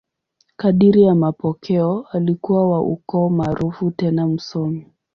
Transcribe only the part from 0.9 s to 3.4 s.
ya mapokeo, alikuwa wa ukoo